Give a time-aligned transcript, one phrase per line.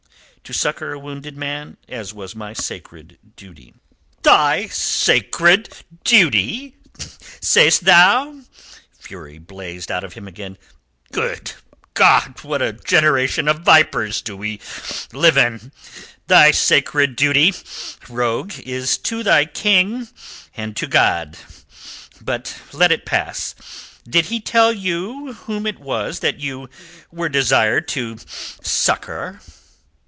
[0.45, 3.73] "To succour a wounded man, as was my sacred duty."
[4.21, 5.69] "Thy sacred
[6.03, 6.75] duty,
[7.39, 8.41] sayest thou?"
[8.99, 10.57] Fury blazed out of him again.
[11.13, 11.53] "Good
[11.93, 12.41] God!
[12.43, 14.59] What a generation of vipers do we
[15.13, 15.71] live in!
[16.27, 17.53] Thy sacred duty,
[18.09, 20.09] rogue, is to thy King
[20.57, 21.37] and to God.
[22.19, 23.55] But let it pass.
[24.03, 26.69] Did he tell you whom it was that you
[27.09, 29.39] were desired to succour?"